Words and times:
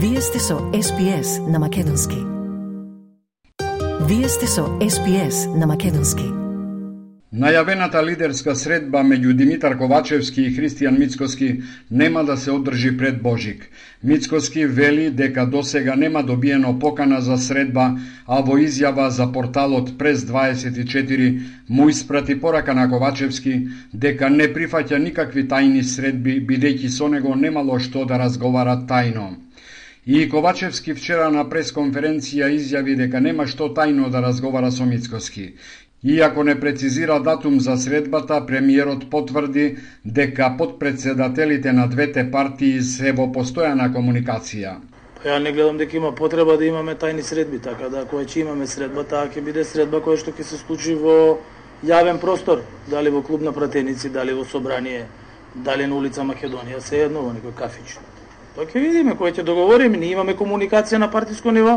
Вие 0.00 0.20
сте 0.20 0.38
со 0.38 0.54
SPS 0.54 1.50
на 1.50 1.58
Македонски. 1.58 2.16
Вие 4.08 4.28
сте 4.28 4.46
со 4.46 4.62
SPS 4.78 5.58
на 5.58 5.66
Македонски. 5.66 6.22
Најавената 7.34 8.04
лидерска 8.06 8.54
средба 8.54 9.02
меѓу 9.02 9.32
Димитар 9.32 9.74
Ковачевски 9.78 10.42
и 10.42 10.52
Христијан 10.54 10.98
Мицкоски 10.98 11.48
нема 11.90 12.22
да 12.24 12.36
се 12.36 12.50
одржи 12.50 12.96
пред 12.96 13.22
Божик. 13.22 13.66
Мицкоски 14.04 14.66
вели 14.66 15.10
дека 15.10 15.46
досега 15.46 15.96
нема 15.96 16.22
добиено 16.22 16.78
покана 16.78 17.20
за 17.20 17.36
средба, 17.36 17.98
а 18.26 18.40
во 18.40 18.54
изјава 18.58 19.08
за 19.08 19.26
порталот 19.32 19.98
Прес 19.98 20.20
24 20.20 21.40
му 21.68 21.88
испрати 21.88 22.40
порака 22.40 22.74
на 22.74 22.86
Ковачевски 22.90 23.66
дека 23.94 24.30
не 24.30 24.46
прифаќа 24.46 25.02
никакви 25.02 25.48
тајни 25.48 25.82
средби, 25.82 26.38
бидејќи 26.38 26.88
со 26.88 27.08
него 27.08 27.34
немало 27.34 27.80
што 27.80 28.06
да 28.06 28.18
разговара 28.18 28.78
тајно. 28.86 29.47
И 30.10 30.28
Ковачевски 30.32 30.94
вчера 30.96 31.26
на 31.28 31.42
пресконференција 31.52 32.46
изјави 32.56 32.94
дека 32.96 33.20
нема 33.20 33.44
што 33.52 33.66
тајно 33.76 34.06
да 34.08 34.22
разговара 34.24 34.70
со 34.72 34.86
Мицкоски. 34.88 35.42
Иако 36.02 36.44
не 36.48 36.54
прецизира 36.60 37.18
датум 37.20 37.58
за 37.60 37.76
средбата, 37.76 38.38
премиерот 38.46 39.10
потврди 39.10 39.66
дека 40.04 40.54
подпредседателите 40.58 41.72
на 41.72 41.86
двете 41.92 42.24
партии 42.30 42.80
се 42.80 43.12
во 43.12 43.26
постојана 43.34 43.92
комуникација. 43.92 44.72
Па 45.18 45.28
ја 45.28 45.42
не 45.44 45.52
гледам 45.52 45.76
дека 45.76 46.00
има 46.00 46.14
потреба 46.14 46.56
да 46.56 46.64
имаме 46.64 46.94
тајни 46.94 47.20
средби, 47.20 47.60
така 47.60 47.92
да 47.92 48.06
кога 48.08 48.24
ќе 48.24 48.46
имаме 48.46 48.66
средба, 48.66 49.04
таа 49.04 49.28
ќе 49.28 49.44
биде 49.44 49.64
средба 49.64 50.00
која 50.00 50.22
што 50.24 50.32
ќе 50.32 50.46
се 50.52 50.62
случи 50.62 50.94
во 50.94 51.36
јавен 51.84 52.16
простор, 52.16 52.64
дали 52.88 53.12
во 53.12 53.20
клуб 53.20 53.44
на 53.44 53.52
пратеници, 53.52 54.08
дали 54.08 54.32
во 54.32 54.48
собрание, 54.48 55.04
дали 55.54 55.84
на 55.84 56.00
улица 56.00 56.24
Македонија, 56.24 56.80
се 56.80 57.10
едно 57.10 57.28
во 57.28 57.36
некој 57.36 57.60
кафич. 57.60 57.98
Тоа 58.58 58.66
ќе 58.66 58.80
видиме, 58.82 59.12
кој 59.14 59.36
ќе 59.36 59.42
договориме, 59.46 60.00
ние 60.02 60.16
имаме 60.16 60.32
комуникација 60.34 60.98
на 60.98 61.06
партиско 61.12 61.52
ниво, 61.54 61.76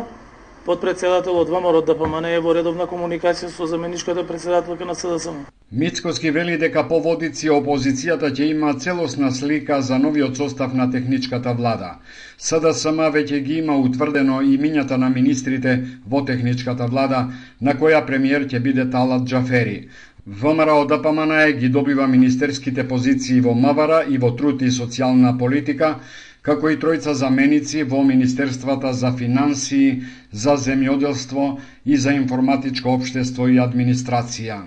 Подпредседателот 0.66 1.50
ВМРО 1.50 1.82
ДПМН 1.86 2.26
е 2.30 2.40
во 2.42 2.56
редовна 2.58 2.88
комуникација 2.90 3.52
со 3.54 3.68
заменичката 3.70 4.24
председателка 4.26 4.86
на 4.86 4.96
СДСМ. 4.98 5.44
Мицкоски 5.72 6.32
вели 6.32 6.58
дека 6.58 6.88
по 6.90 6.98
водици 7.02 7.52
опозицијата 7.54 8.32
ќе 8.34 8.50
има 8.56 8.74
целосна 8.74 9.30
слика 9.32 9.82
за 9.82 10.00
новиот 10.00 10.38
состав 10.38 10.74
на 10.74 10.90
техничката 10.92 11.54
влада. 11.54 11.92
СДСМ 12.38 13.10
веќе 13.14 13.44
ги 13.46 13.60
има 13.62 13.78
утврдено 13.78 14.42
имињата 14.42 14.98
на 14.98 15.10
министрите 15.10 15.78
во 16.08 16.26
техничката 16.26 16.90
влада, 16.90 17.28
на 17.62 17.78
која 17.78 18.02
премиер 18.06 18.50
ќе 18.50 18.60
биде 18.60 18.90
Талат 18.90 19.30
Джафери. 19.30 19.88
ВМРО 20.26 20.86
ДПМН 20.86 21.58
ги 21.60 21.70
добива 21.70 22.08
министерските 22.08 22.88
позиции 22.88 23.42
во 23.42 23.54
Мавара 23.54 24.04
и 24.10 24.18
во 24.18 24.36
труд 24.38 24.62
и 24.62 24.70
социјална 24.70 25.38
политика, 25.38 25.96
како 26.42 26.70
и 26.70 26.78
тројца 26.82 27.14
заменици 27.14 27.84
во 27.84 28.02
Министерствата 28.04 28.94
за 28.94 29.12
финансии, 29.18 30.02
за 30.32 30.56
земјоделство 30.58 31.48
и 31.86 31.98
за 31.98 32.14
информатичко 32.18 32.94
обштество 32.98 33.48
и 33.48 33.60
администрација. 33.60 34.62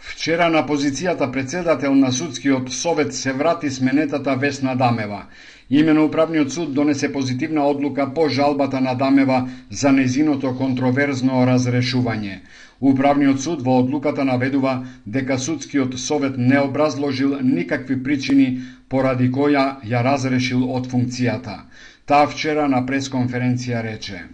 Вчера 0.00 0.48
на 0.48 0.62
позицијата 0.66 1.30
председател 1.32 1.94
на 1.94 2.12
судскиот 2.12 2.72
совет 2.72 3.14
се 3.14 3.32
врати 3.32 3.70
сменетата 3.70 4.36
Весна 4.36 4.74
Дамева. 4.74 5.24
Имено 5.70 6.04
Управниот 6.04 6.52
суд 6.52 6.74
донесе 6.74 7.12
позитивна 7.12 7.68
одлука 7.68 8.14
по 8.14 8.28
жалбата 8.28 8.80
на 8.80 8.94
Дамева 8.94 9.48
за 9.70 9.92
незиното 9.92 10.50
контроверзно 10.58 11.44
разрешување. 11.46 12.40
Управниот 12.80 13.40
суд 13.40 13.62
во 13.62 13.76
одлуката 13.78 14.24
наведува 14.24 14.72
дека 15.06 15.38
судскиот 15.38 15.94
совет 15.98 16.38
не 16.38 16.58
образложил 16.58 17.38
никакви 17.42 18.02
причини 18.02 18.48
поради 18.88 19.30
која 19.30 19.78
ја 19.86 20.02
разрешил 20.02 20.66
од 20.74 20.90
функцијата. 20.90 21.56
Таа 22.06 22.26
вчера 22.26 22.66
на 22.66 22.82
пресконференција 22.82 23.86
рече: 23.86 24.26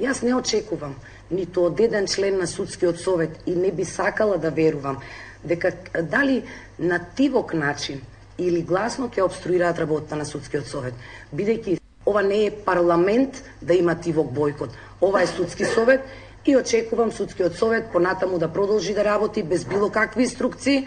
Јас 0.00 0.22
не 0.22 0.36
очекувам 0.36 0.94
ниту 1.30 1.70
од 1.72 1.80
еден 1.80 2.06
член 2.06 2.36
на 2.38 2.46
судскиот 2.46 3.00
совет 3.00 3.40
и 3.46 3.56
не 3.56 3.72
би 3.72 3.84
сакала 3.84 4.36
да 4.38 4.50
верувам 4.50 5.00
дека 5.44 5.72
дали 6.02 6.42
на 6.78 7.00
тивок 7.16 7.54
начин 7.54 8.00
или 8.38 8.62
гласно 8.62 9.08
ќе 9.08 9.24
обструираат 9.24 9.78
работата 9.78 10.16
на 10.16 10.24
судскиот 10.24 10.66
совет, 10.66 10.94
бидејќи 11.34 11.78
ова 12.06 12.22
не 12.22 12.46
е 12.46 12.50
парламент 12.50 13.42
да 13.62 13.74
има 13.74 13.94
тивок 13.94 14.32
бойкот. 14.32 14.70
Ова 15.00 15.22
е 15.22 15.26
судски 15.26 15.64
совет 15.64 16.00
и 16.46 16.56
очекувам 16.56 17.12
судскиот 17.12 17.56
совет 17.56 17.92
понатаму 17.92 18.38
да 18.38 18.48
продолжи 18.48 18.94
да 18.94 19.04
работи 19.04 19.42
без 19.42 19.64
било 19.64 19.90
какви 19.90 20.22
инструкции, 20.22 20.86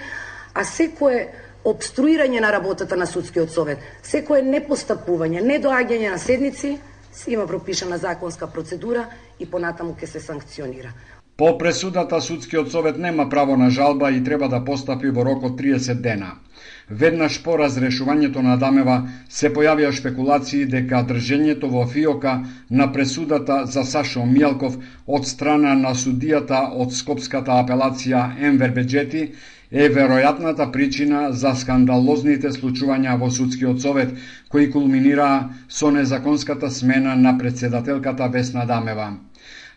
а 0.54 0.64
секое 0.64 1.32
обструирање 1.66 2.40
на 2.40 2.52
работата 2.52 2.96
на 2.96 3.08
судскиот 3.08 3.52
совет, 3.52 3.80
секое 4.04 4.44
непостапување, 4.44 5.42
недоаѓање 5.42 6.12
на 6.12 6.20
седници, 6.20 6.78
се 7.12 7.32
има 7.32 7.48
пропишана 7.48 7.98
законска 7.98 8.48
процедура 8.48 9.08
и 9.40 9.46
понатаму 9.46 9.96
ќе 9.96 10.06
се 10.06 10.20
санкционира. 10.20 10.92
По 11.38 11.58
пресудата 11.58 12.22
судскиот 12.22 12.72
совет 12.72 12.98
нема 12.98 13.30
право 13.30 13.58
на 13.58 13.70
жалба 13.70 14.12
и 14.12 14.24
треба 14.24 14.50
да 14.50 14.64
постапи 14.66 15.10
во 15.10 15.26
рок 15.26 15.44
од 15.44 15.58
30 15.60 16.02
дена. 16.02 16.36
Веднаш 16.90 17.38
по 17.44 17.56
разрешувањето 17.60 18.42
на 18.46 18.56
Дамева 18.62 18.96
се 19.38 19.50
појавија 19.56 19.92
шпекулации 20.00 20.66
дека 20.74 21.02
држењето 21.10 21.70
во 21.76 21.86
фиока 21.96 22.36
на 22.82 22.88
пресудата 22.98 23.58
за 23.76 23.84
Сашо 23.92 24.26
Мијалков 24.36 24.78
од 25.18 25.28
страна 25.32 25.74
на 25.82 25.96
судијата 26.04 26.62
од 26.86 26.94
Скопската 27.00 27.58
апелација 27.64 28.24
Енвер 28.52 28.76
Беджети 28.80 29.24
е 29.72 29.90
веројатната 29.90 30.72
причина 30.72 31.22
за 31.34 31.56
скандалозните 31.62 32.52
случувања 32.60 33.18
во 33.20 33.32
судскиот 33.38 33.82
совет 33.82 34.14
кои 34.50 34.70
кулминираа 34.72 35.50
со 35.68 35.92
незаконската 35.92 36.72
смена 36.72 37.16
на 37.16 37.38
председателката 37.38 38.30
Весна 38.30 38.66
Дамева. 38.66 39.10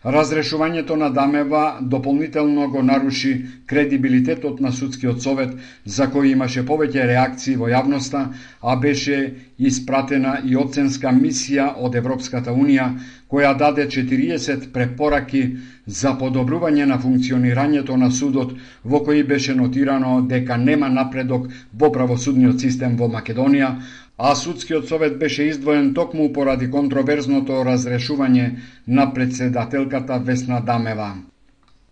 Разрешувањето 0.03 0.95
на 0.95 1.09
Дамева 1.09 1.77
дополнително 1.81 2.69
го 2.69 2.83
наруши 2.83 3.45
кредибилитетот 3.67 4.59
на 4.59 4.71
судскиот 4.71 5.21
совет, 5.21 5.49
за 5.85 6.07
кој 6.07 6.31
имаше 6.31 6.63
повеќе 6.63 7.07
реакции 7.07 7.57
во 7.59 7.67
јавноста, 7.67 8.21
а 8.61 8.75
беше 8.79 9.35
испратена 9.59 10.37
и 10.45 10.55
оценска 10.55 11.11
мисија 11.11 11.73
од 11.83 11.95
Европската 11.99 12.55
Унија, 12.55 12.93
која 13.27 13.51
даде 13.57 13.89
40 13.91 14.71
препораки 14.71 15.57
за 15.85 16.15
подобрување 16.15 16.85
на 16.85 16.95
функционирањето 16.97 17.97
на 17.99 18.11
судот, 18.11 18.55
во 18.83 19.03
кој 19.03 19.27
беше 19.27 19.55
нотирано 19.55 20.21
дека 20.21 20.57
нема 20.57 20.89
напредок 20.89 21.51
во 21.73 21.91
правосудниот 21.91 22.59
систем 22.59 22.95
во 22.95 23.11
Македонија, 23.11 23.75
а 24.19 24.35
судскиот 24.35 24.87
совет 24.87 25.17
беше 25.19 25.43
издвоен 25.43 25.93
токму 25.93 26.27
поради 26.33 26.67
контроверзното 26.71 27.63
разрешување 27.63 28.47
на 28.87 29.13
председателката 29.13 30.19
Весна 30.19 30.59
Дамева. 30.61 31.13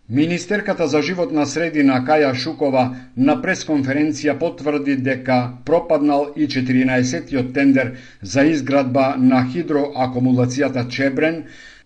Министерката 0.10 0.88
за 0.88 1.02
животна 1.02 1.46
средина 1.46 2.02
Каја 2.08 2.34
Шукова 2.36 2.84
на 3.18 3.34
пресконференција 3.44 4.36
потврди 4.40 4.98
дека 5.08 5.38
пропаднал 5.66 6.30
и 6.36 6.48
14-тиот 6.48 7.54
тендер 7.54 7.94
за 8.22 8.44
изградба 8.52 9.16
на 9.18 9.42
хидроакумулацијата 9.48 10.88
Чебрен, 10.88 11.44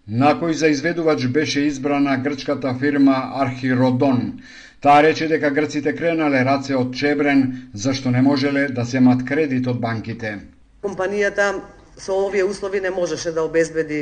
на 0.07 0.33
кој 0.41 0.51
за 0.51 0.73
изведувач 0.73 1.27
беше 1.27 1.65
избрана 1.69 2.17
грчката 2.17 2.73
фирма 2.79 3.17
Архиродон. 3.45 4.41
Таа 4.81 5.03
рече 5.03 5.27
дека 5.29 5.51
грците 5.53 5.91
кренале 5.93 6.39
раце 6.41 6.73
од 6.73 6.95
Чебрен, 6.97 7.69
зашто 7.73 8.09
не 8.09 8.21
можеле 8.25 8.63
да 8.73 8.81
земат 8.83 9.19
кредит 9.27 9.67
од 9.69 9.77
банките. 9.77 10.39
Компанијата 10.81 11.61
со 11.97 12.15
овие 12.25 12.45
услови 12.49 12.81
не 12.81 12.89
можеше 12.89 13.31
да 13.31 13.43
обезбеди 13.45 13.99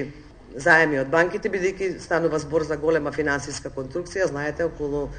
заеми 0.56 1.02
од 1.02 1.12
банките, 1.12 1.52
бидејќи 1.52 2.00
станува 2.00 2.40
збор 2.40 2.64
за 2.64 2.78
голема 2.80 3.12
финансиска 3.12 3.74
конструкција, 3.76 4.30
знаете, 4.32 4.70
околу 4.72 5.10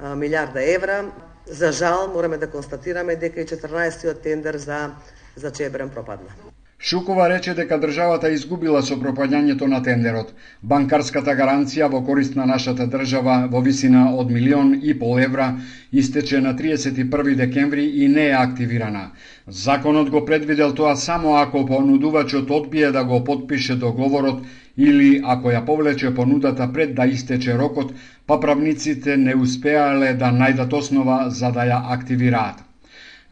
милиарда 0.00 0.64
евра. 0.64 1.02
За 1.46 1.72
жал, 1.72 2.08
мораме 2.14 2.38
да 2.38 2.48
констатираме 2.48 3.16
дека 3.16 3.40
и 3.40 3.46
14-тиот 3.46 4.22
тендер 4.22 4.56
за, 4.56 4.90
за 5.36 5.52
Чебрен 5.52 5.90
пропадна. 5.90 6.32
Шукова 6.82 7.28
рече 7.28 7.52
дека 7.54 7.76
државата 7.76 8.28
изгубила 8.32 8.80
со 8.82 8.96
пропаѓањето 9.00 9.66
на 9.68 9.82
тендерот. 9.84 10.30
Банкарската 10.70 11.34
гаранција 11.36 11.88
во 11.92 11.98
корист 12.06 12.38
на 12.38 12.46
нашата 12.48 12.86
држава 12.94 13.34
во 13.52 13.60
висина 13.66 14.04
од 14.22 14.30
милион 14.36 14.70
и 14.80 14.94
пол 15.02 15.20
евра 15.20 15.48
истече 15.92 16.40
на 16.40 16.54
31 16.60 17.34
декември 17.42 17.84
и 18.04 18.08
не 18.08 18.24
е 18.28 18.38
активирана. 18.38 19.02
Законот 19.46 20.08
го 20.10 20.24
предвидел 20.24 20.72
тоа 20.72 20.94
само 20.96 21.36
ако 21.42 21.66
понудувачот 21.66 22.50
одбие 22.50 22.92
да 22.96 23.04
го 23.04 23.20
подпише 23.24 23.76
договорот 23.76 24.40
или 24.78 25.20
ако 25.22 25.52
ја 25.52 25.64
повлече 25.66 26.14
понудата 26.14 26.72
пред 26.72 26.94
да 26.94 27.04
истече 27.06 27.58
рокот, 27.58 27.92
па 28.26 28.40
правниците 28.40 29.16
не 29.16 29.36
успеале 29.36 30.14
да 30.14 30.32
најдат 30.32 30.72
основа 30.72 31.28
за 31.28 31.52
да 31.52 31.68
ја 31.68 31.84
активираат. 31.92 32.69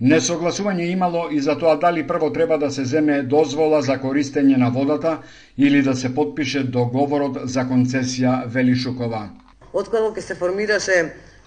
Несогласување 0.01 0.85
имало 0.93 1.25
и 1.35 1.41
за 1.43 1.57
тоа 1.59 1.75
дали 1.77 2.05
прво 2.07 2.31
треба 2.31 2.59
да 2.59 2.71
се 2.71 2.85
земе 2.85 3.23
дозвола 3.23 3.81
за 3.83 3.97
користење 3.99 4.57
на 4.57 4.69
водата 4.71 5.19
или 5.57 5.83
да 5.83 5.95
се 5.97 6.15
подпише 6.15 6.63
договорот 6.63 7.41
за 7.51 7.65
концесија 7.67 8.45
Велишукова. 8.47 9.25
Откако 9.73 10.13
ќе 10.15 10.23
се 10.23 10.37
формираше 10.39 10.99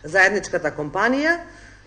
заедничката 0.03 0.73
компанија, 0.75 1.37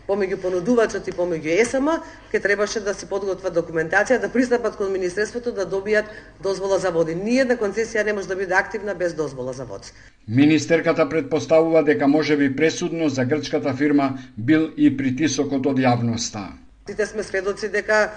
помеѓу 0.08 0.36
понудувачот 0.42 1.08
и 1.08 1.12
помеѓу 1.12 1.54
ЕСМ, 1.60 1.88
ке 2.30 2.40
требаше 2.40 2.80
да 2.80 2.94
се 2.94 3.06
подготва 3.06 3.50
документација, 3.50 4.20
да 4.20 4.28
пристапат 4.28 4.76
кон 4.76 4.92
Министерството 4.92 5.52
да 5.52 5.66
добијат 5.66 6.10
дозвола 6.42 6.78
за 6.78 6.90
води. 6.90 7.14
Ниједна 7.16 7.56
концесија 7.60 8.04
не 8.04 8.12
може 8.12 8.28
да 8.28 8.36
биде 8.36 8.54
активна 8.54 8.94
без 8.94 9.14
дозвола 9.14 9.52
за 9.52 9.64
води. 9.64 9.92
Министерката 10.28 11.08
предпоставува 11.08 11.82
дека 11.84 12.08
може 12.08 12.36
би 12.36 12.56
пресудно 12.56 13.08
за 13.08 13.24
грчката 13.24 13.74
фирма 13.74 14.18
бил 14.36 14.70
и 14.76 14.96
притисокот 14.96 15.66
од 15.66 15.78
јавноста. 15.78 16.52
Сите 16.88 17.06
сме 17.06 17.22
сведоци 17.22 17.68
дека 17.68 18.10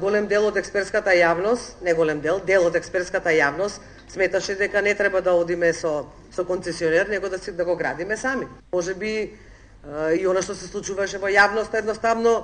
голем 0.00 0.26
дел 0.26 0.46
од 0.46 0.56
експертската 0.56 1.10
јавност, 1.16 1.82
не 1.82 1.94
голем 1.94 2.20
дел, 2.20 2.40
дел 2.46 2.66
од 2.66 2.76
експертската 2.76 3.32
јавност 3.34 3.80
сметаше 4.12 4.54
дека 4.54 4.82
не 4.82 4.94
треба 4.94 5.20
да 5.20 5.32
одиме 5.32 5.72
со 5.72 6.06
со 6.30 6.44
концесионер, 6.44 7.08
него 7.08 7.28
да 7.28 7.38
си 7.38 7.52
да 7.52 7.64
го 7.64 7.76
градиме 7.76 8.16
сами. 8.16 8.46
Може 8.72 8.94
би 8.94 9.32
и 10.20 10.26
она 10.26 10.42
што 10.42 10.54
се 10.54 10.68
случуваше 10.70 11.18
во 11.18 11.30
јавност 11.32 11.74
едноставно 11.74 12.34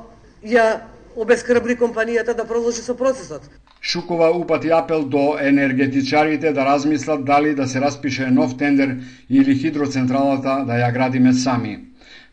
ја 0.43 0.81
обескрбри 1.17 1.77
компанијата 1.79 2.35
да 2.35 2.45
продолжи 2.45 2.83
со 2.83 2.95
процесот. 2.95 3.43
Шукова 3.81 4.31
упати 4.35 4.71
апел 4.75 5.05
до 5.05 5.39
енергетичарите 5.39 6.53
да 6.53 6.65
размислат 6.67 7.25
дали 7.25 7.55
да 7.55 7.67
се 7.67 7.81
распише 7.81 8.31
нов 8.31 8.57
тендер 8.59 8.97
или 9.31 9.55
хидроцентралата 9.55 10.65
да 10.67 10.83
ја 10.83 10.93
градиме 10.93 11.33
сами 11.33 11.79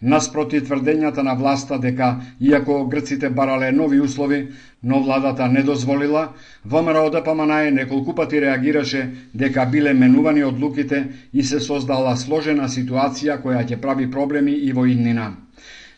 наспроти 0.01 0.61
тврдењата 0.61 1.23
на 1.23 1.33
власта 1.33 1.79
дека, 1.79 2.21
иако 2.39 2.85
грците 2.87 3.29
барале 3.29 3.71
нови 3.71 3.99
услови, 3.99 4.47
но 4.83 4.99
владата 5.03 5.47
не 5.47 5.63
дозволила, 5.63 6.29
ВМРО 6.65 7.09
ДПМН 7.09 7.73
неколку 7.73 8.15
пати 8.15 8.41
реагираше 8.41 9.09
дека 9.33 9.65
биле 9.65 9.93
менувани 9.93 10.43
одлуките 10.43 11.07
и 11.33 11.43
се 11.43 11.59
создала 11.59 12.15
сложена 12.17 12.67
ситуација 12.67 13.41
која 13.41 13.65
ќе 13.65 13.81
прави 13.81 14.11
проблеми 14.11 14.51
и 14.51 14.73
во 14.73 14.85
иднина. 14.85 15.33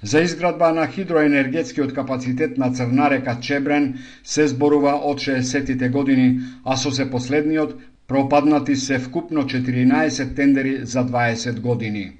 За 0.03 0.21
изградба 0.21 0.71
на 0.73 0.87
хидроенергетскиот 0.87 1.93
капацитет 1.93 2.57
на 2.57 2.71
Црна 2.73 3.09
река 3.09 3.39
Чебрен 3.41 3.97
се 4.23 4.47
зборува 4.47 4.93
од 4.93 5.19
60-тите 5.19 5.89
години, 5.89 6.39
а 6.63 6.77
со 6.77 6.91
се 6.91 7.09
последниот 7.09 7.73
пропаднати 8.07 8.75
се 8.75 8.99
вкупно 8.99 9.43
14 9.43 10.35
тендери 10.35 10.79
за 10.85 11.05
20 11.05 11.59
години. 11.59 12.11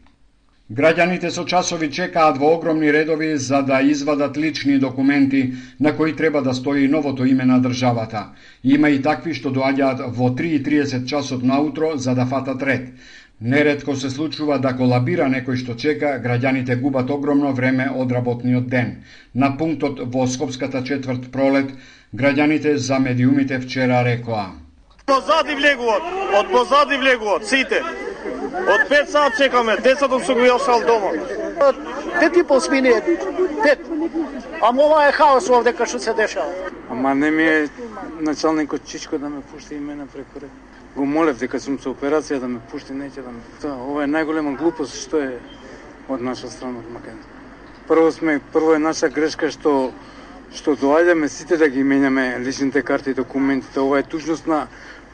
Граѓаните 0.68 1.30
со 1.31 1.46
часови 1.48 1.88
чекаат 1.96 2.38
во 2.38 2.50
огромни 2.58 2.92
редови 2.92 3.38
за 3.40 3.62
да 3.64 3.80
извадат 3.81 4.38
лични 4.38 4.78
документи 4.80 5.54
на 5.80 5.96
кои 5.96 6.16
треба 6.16 6.42
да 6.42 6.54
стои 6.54 6.88
новото 6.88 7.25
име 7.25 7.46
на 7.46 7.62
државата. 7.62 8.25
Има 8.64 8.90
и 8.90 9.02
такви 9.02 9.34
што 9.34 9.48
доаѓаат 9.56 10.02
во 10.18 10.28
3.30 10.36 11.06
часот 11.08 11.44
наутро 11.44 11.92
за 11.96 12.16
да 12.16 12.25
фатат 12.25 12.64
ред. 12.64 12.90
Нередко 13.42 13.96
се 13.96 14.10
случува 14.10 14.58
да 14.60 14.74
колабира 14.75 15.30
некој 15.31 15.56
што 15.56 15.78
чека, 15.80 16.19
граѓаните 16.19 16.75
губат 16.81 17.10
огромно 17.16 17.54
време 17.54 17.88
од 17.88 18.12
работниот 18.12 18.68
ден. 18.68 19.06
На 19.34 19.56
пунктот 19.58 20.04
во 20.04 20.28
Скопската 20.28 20.84
четврт 20.84 21.31
пролет, 21.31 21.72
граѓаните 22.14 22.75
за 22.75 23.00
медиумите 23.00 23.60
вчера 23.60 24.04
рекоа. 24.04 24.52
Позади 25.06 25.56
влегуват, 25.56 26.04
од 26.42 26.52
позади 26.52 26.98
влегуват, 26.98 27.48
сите. 27.48 27.81
Од 28.68 28.89
5 28.89 29.09
сат 29.09 29.38
чекаме, 29.38 29.77
децата 29.77 30.19
се 30.19 30.33
го 30.33 30.45
јасал 30.45 30.85
дома. 30.85 31.12
Пет 32.19 32.38
и 32.38 32.44
пол 32.44 32.59
смени 32.62 32.89
е 32.89 33.01
пет. 33.63 33.79
Ама 34.62 34.83
ова 34.83 35.07
е 35.07 35.12
хаос 35.12 35.50
овде 35.50 35.74
кај 35.74 35.88
што 35.88 36.00
се 36.00 36.13
дешава. 36.13 36.51
Ама 36.89 37.15
не 37.15 37.31
ми 37.31 37.44
е 37.44 37.69
началникот 38.19 38.85
Чичко 38.85 39.18
да 39.18 39.29
ме 39.29 39.41
пушти 39.41 39.75
и 39.75 39.79
мене 39.79 40.07
преку 40.07 40.39
ред. 40.41 40.50
Го 40.95 41.06
молев 41.06 41.38
дека 41.38 41.59
сум 41.59 41.79
со 41.79 41.94
операција 41.94 42.39
да 42.39 42.47
ме 42.47 42.59
пушти, 42.71 42.94
неќе 42.94 43.24
да 43.24 43.31
ме... 43.31 43.41
Тоа, 43.62 43.77
ова 43.77 44.03
е 44.03 44.12
најголема 44.12 44.57
глупост 44.57 44.97
што 44.97 45.21
е 45.21 45.39
од 46.09 46.21
наша 46.21 46.50
страна 46.50 46.80
од 46.80 46.91
Македонија. 46.91 47.33
Прво 47.88 48.12
сме, 48.12 48.39
прво 48.53 48.73
е 48.75 48.80
наша 48.80 49.09
грешка 49.09 49.51
што 49.51 49.91
што 50.56 50.75
доаѓаме 50.80 51.27
сите 51.27 51.57
да 51.57 51.68
ги 51.69 51.83
менјаме 51.83 52.39
личните 52.39 52.81
карти 52.81 53.12
и 53.12 53.13
документите. 53.13 53.80
Ова 53.80 54.00
е 54.00 54.03
тужност 54.03 54.47
на 54.47 54.68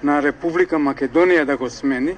на 0.04 0.22
Република 0.22 0.76
Македонија 0.76 1.46
да 1.46 1.58
го 1.58 1.70
смени 1.70 2.18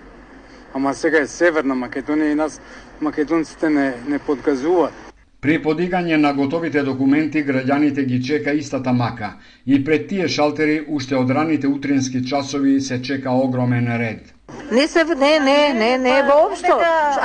ама 0.75 0.93
сега 0.93 1.21
е 1.23 1.27
Северна 1.27 1.75
Македонија 1.75 2.31
и 2.31 2.35
нас 2.35 2.59
македонците 3.01 3.69
не, 3.69 3.93
не 4.07 4.19
подгазуваат. 4.19 4.93
При 5.41 5.55
подигање 5.63 6.17
на 6.17 6.33
готовите 6.33 6.81
документи, 6.83 7.43
граѓаните 7.45 8.03
ги 8.09 8.19
чека 8.23 8.51
истата 8.51 8.93
мака 8.93 9.29
и 9.65 9.83
пред 9.85 10.07
тие 10.09 10.27
шалтери 10.27 10.79
уште 10.89 11.15
од 11.15 11.31
раните 11.31 11.67
утрински 11.67 12.23
часови 12.25 12.81
се 12.81 13.01
чека 13.01 13.31
огромен 13.31 13.87
ред. 14.01 14.33
Не 14.71 14.87
се 14.87 15.03
не 15.03 15.39
не 15.39 15.73
не 15.73 15.97
не 15.97 16.21
воопшто. 16.23 16.79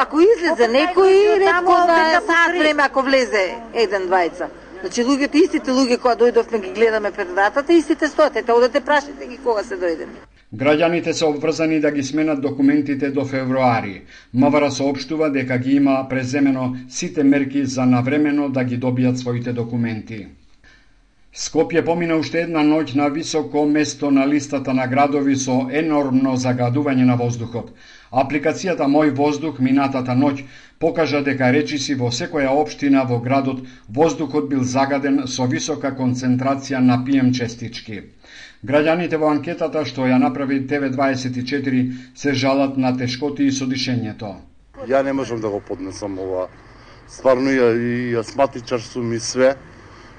Ако 0.05 0.20
излезе 0.20 0.69
некој 0.69 1.38
ретко 1.44 1.79
за 1.91 2.20
сат 2.26 2.58
време 2.58 2.82
ако 2.87 3.02
влезе 3.02 3.47
еден 3.75 4.06
двајца. 4.11 4.50
Значи 4.81 5.05
луѓето 5.05 5.44
истите 5.44 5.70
луѓе 5.70 5.99
кои 5.99 6.14
дојдовме 6.23 6.61
ги 6.61 6.70
гледаме 6.70 7.11
пред 7.11 7.31
вратата, 7.31 7.73
истите 7.73 8.08
стоат. 8.08 8.37
Ете 8.37 8.52
одете 8.52 8.81
прашите 8.81 9.26
ги 9.26 9.38
кога 9.38 9.62
се 9.62 9.76
дојдеме. 9.76 10.39
Граѓаните 10.52 11.12
се 11.14 11.25
обврзани 11.25 11.76
да 11.81 11.91
ги 11.94 12.02
сменат 12.02 12.41
документите 12.43 13.11
до 13.11 13.25
февруари. 13.25 14.02
МВР 14.35 14.70
соопштува 14.70 15.29
дека 15.31 15.58
ги 15.58 15.76
има 15.76 16.06
преземено 16.08 16.76
сите 16.88 17.23
мерки 17.25 17.64
за 17.64 17.87
навремено 17.87 18.49
да 18.49 18.64
ги 18.64 18.79
добијат 18.79 19.20
своите 19.23 19.52
документи. 19.52 20.26
Скопје 21.32 21.85
помина 21.87 22.17
уште 22.19 22.43
една 22.43 22.64
ноќ 22.67 22.97
на 22.99 23.06
високо 23.14 23.64
место 23.67 24.11
на 24.11 24.26
листата 24.26 24.75
на 24.75 24.88
градови 24.88 25.37
со 25.37 25.61
енормно 25.82 26.35
загадување 26.37 27.06
на 27.06 27.14
воздухот. 27.14 27.70
Апликацијата 28.11 28.91
Мој 28.91 29.14
воздух 29.14 29.61
минатата 29.61 30.19
ноќ 30.19 30.43
покажа 30.81 31.23
дека 31.23 31.52
речиси 31.55 31.94
во 31.94 32.11
секоја 32.11 32.50
општина 32.64 33.05
во 33.06 33.20
градот 33.20 33.62
воздухот 33.88 34.50
бил 34.50 34.64
загаден 34.64 35.26
со 35.29 35.47
висока 35.47 35.94
концентрација 35.94 36.82
на 36.91 37.05
пием 37.05 37.32
честички. 37.32 38.02
Граѓаните 38.61 39.17
во 39.17 39.31
анкетата 39.33 39.87
што 39.89 40.05
ја 40.05 40.19
направи 40.21 40.59
TV24 40.69 41.85
се 42.23 42.35
жалат 42.37 42.77
на 42.77 42.93
тешкоти 42.97 43.47
и 43.49 43.55
со 43.57 43.65
дишењето. 43.65 44.35
Ја 44.89 45.01
не 45.05 45.15
можам 45.17 45.41
да 45.41 45.49
го 45.49 45.61
поднесам 45.65 46.19
ова. 46.21 46.49
Стварно 47.09 47.51
ја, 47.51 47.71
и 47.81 48.15
астматичар 48.21 48.85
сум 48.85 49.12
и 49.17 49.21
све. 49.21 49.55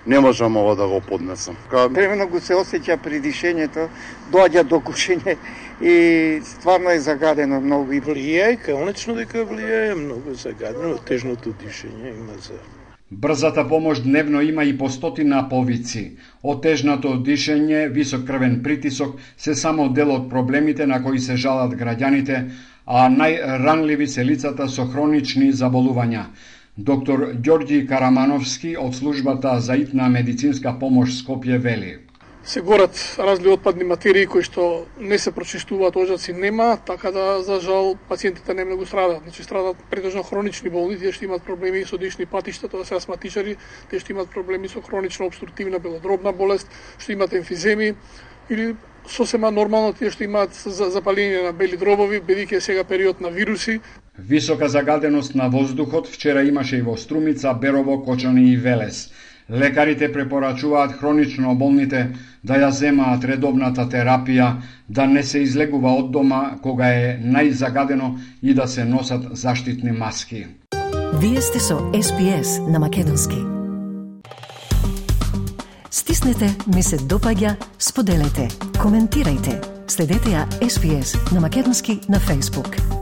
Не 0.06 0.20
можам 0.20 0.58
ова 0.58 0.76
да 0.76 0.88
го 0.88 1.02
поднесам. 1.02 1.56
Ка... 1.70 1.86
Го 2.32 2.42
се 2.42 2.58
осеќа 2.58 2.98
при 2.98 3.22
дишењето, 3.22 3.88
доаѓа 4.34 4.64
до 4.66 4.82
кушење 4.82 5.38
и 5.78 6.42
стварно 6.42 6.90
е 6.90 7.00
загадено 7.00 7.62
многу. 7.62 7.94
И 7.94 8.02
влијае, 8.02 8.58
конечно 8.66 9.14
дека 9.14 9.46
влијае 9.46 9.94
многу 9.96 10.34
загадено, 10.34 10.98
тежното 10.98 11.54
дишење 11.62 12.18
има 12.18 12.42
за 12.42 12.58
Брзата 13.12 13.68
помош 13.68 14.00
дневно 14.02 14.42
има 14.42 14.64
и 14.64 14.78
по 14.78 14.90
стотина 14.90 15.50
повици. 15.50 16.04
Отежнато 16.44 17.10
дишење, 17.26 17.90
висок 17.92 18.22
крвен 18.28 18.62
притисок 18.64 19.18
се 19.38 19.56
само 19.56 19.90
дел 19.98 20.14
од 20.16 20.30
проблемите 20.30 20.88
на 20.88 21.02
кои 21.04 21.20
се 21.20 21.36
жалат 21.36 21.74
граѓаните, 21.82 22.38
а 22.88 23.10
најранливи 23.12 24.08
се 24.08 24.24
лицата 24.24 24.70
со 24.70 24.86
хронични 24.94 25.52
заболувања. 25.64 26.24
Доктор 26.78 27.26
Ѓорѓи 27.34 27.82
Карамановски 27.90 28.78
од 28.86 28.96
службата 28.96 29.60
за 29.60 29.76
итна 29.76 30.08
медицинска 30.10 30.78
помош 30.80 31.20
Скопје 31.20 31.60
вели 31.68 31.98
се 32.44 32.62
горат 32.62 33.16
разли 33.20 33.50
отпадни 33.50 33.84
материи 33.84 34.26
кои 34.26 34.42
што 34.44 34.86
не 34.98 35.18
се 35.22 35.32
прочистуваат, 35.32 35.96
ожаци 35.96 36.34
нема, 36.34 36.78
така 36.86 37.12
да 37.12 37.44
за 37.46 37.60
жал 37.62 37.96
пациентите 38.10 38.54
не 38.54 38.66
многу 38.66 38.86
страдаат. 38.86 39.22
Значи 39.24 39.44
страдаат 39.44 39.78
претежно 39.90 40.24
хронични 40.24 40.70
болни, 40.70 40.98
тие 40.98 41.12
што 41.12 41.26
имаат 41.26 41.44
проблеми 41.46 41.86
со 41.86 41.98
дишни 42.02 42.26
патишта, 42.26 42.68
тоа 42.68 42.86
се 42.86 42.98
астматичари, 42.98 43.58
тие 43.90 44.00
што 44.00 44.14
имаат 44.14 44.34
проблеми 44.34 44.68
со 44.68 44.82
хронична 44.82 45.26
обструктивна 45.30 45.80
белодробна 45.80 46.34
болест, 46.34 46.68
што 46.98 47.14
имаат 47.14 47.34
емфиземи 47.34 47.94
или 48.50 48.76
сосема 49.08 49.52
нормално 49.52 49.94
тие 49.94 50.10
што 50.10 50.26
имаат 50.26 50.58
запалење 50.66 51.46
на 51.46 51.54
бели 51.54 51.78
дробови, 51.78 52.22
бидејќи 52.26 52.58
е 52.58 52.62
сега 52.62 52.84
период 52.84 53.22
на 53.22 53.30
вируси. 53.30 53.82
Висока 54.18 54.70
загаденост 54.70 55.36
на 55.36 55.50
воздухот 55.50 56.08
вчера 56.08 56.44
имаше 56.44 56.78
и 56.78 56.82
во 56.82 56.98
Струмица, 56.98 57.54
Берово, 57.54 58.04
Кочани 58.04 58.52
и 58.52 58.58
Велес. 58.58 59.12
Лекарите 59.52 60.14
препорачуваат 60.14 60.92
хронично 60.92 61.56
болните 61.56 62.08
да 62.44 62.56
ја 62.56 62.70
земаат 62.72 63.26
редовната 63.28 63.84
терапија, 63.90 64.54
да 64.90 65.06
не 65.06 65.24
се 65.24 65.44
излегува 65.44 65.92
од 66.00 66.12
дома 66.12 66.42
кога 66.64 66.88
е 66.88 67.20
најзагадено 67.20 68.16
и 68.42 68.54
да 68.54 68.68
се 68.68 68.86
носат 68.86 69.28
заштитни 69.38 69.92
маски. 69.92 70.46
Вие 71.20 71.42
сте 71.42 71.60
со 71.60 71.78
SPS 71.92 72.72
на 72.72 72.80
Македонски. 72.80 73.44
Стиснете, 75.92 76.56
ми 76.76 76.84
се 76.84 76.98
допаѓа, 76.98 77.56
споделете, 77.80 78.48
коментирајте. 78.80 79.60
Следете 79.88 80.32
ја 80.32 80.48
SPS 80.64 81.34
на 81.34 81.42
Македонски 81.42 82.00
на 82.10 82.20
Facebook. 82.20 83.01